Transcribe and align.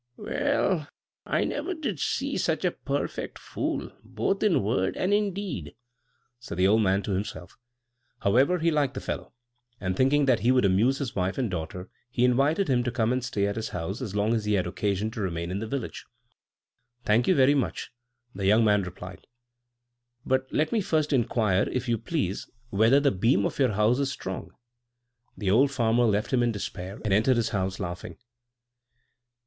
"Well! 0.17 0.87
I 1.27 1.43
never 1.43 1.75
did 1.75 1.99
see 1.99 2.35
such 2.35 2.65
a 2.65 2.71
perfect 2.71 3.37
fool, 3.37 3.91
both 4.03 4.41
in 4.41 4.63
word 4.63 4.97
and 4.97 5.13
in 5.13 5.31
deed," 5.31 5.75
said 6.39 6.57
the 6.57 6.67
old 6.67 6.81
man 6.81 7.03
to 7.03 7.11
himself. 7.11 7.55
However, 8.21 8.57
he 8.57 8.71
liked 8.71 8.95
the 8.95 8.99
fellow; 8.99 9.31
and 9.79 9.95
thinking 9.95 10.25
that 10.25 10.39
he 10.39 10.51
would 10.51 10.65
amuse 10.65 10.97
his 10.97 11.15
wife 11.15 11.37
and 11.37 11.51
daughter, 11.51 11.87
he 12.09 12.25
invited 12.25 12.67
him 12.67 12.83
to 12.83 12.91
come 12.91 13.13
and 13.13 13.23
stay 13.23 13.45
at 13.45 13.55
his 13.57 13.69
house 13.69 14.01
as 14.01 14.15
long 14.15 14.33
as 14.33 14.45
he 14.45 14.53
had 14.53 14.65
occasion 14.65 15.11
to 15.11 15.21
remain 15.21 15.51
in 15.51 15.59
the 15.59 15.67
village. 15.67 16.07
"Thank 17.05 17.27
you 17.27 17.35
very 17.35 17.53
much," 17.53 17.91
the 18.33 18.47
young 18.47 18.63
man 18.65 18.81
replied; 18.81 19.27
"but 20.25 20.47
let 20.51 20.71
me 20.71 20.81
first 20.81 21.13
inquire, 21.13 21.69
if 21.71 21.87
you 21.87 21.99
please, 21.99 22.49
whether 22.71 22.99
the 22.99 23.11
beam 23.11 23.45
of 23.45 23.59
your 23.59 23.73
house 23.73 23.99
is 23.99 24.11
strong." 24.11 24.55
The 25.37 25.51
old 25.51 25.69
farmer 25.69 26.05
left 26.05 26.33
him 26.33 26.41
in 26.41 26.51
despair, 26.51 26.99
and 27.05 27.13
entered 27.13 27.37
his 27.37 27.49
house 27.49 27.79
laughing. 27.79 28.17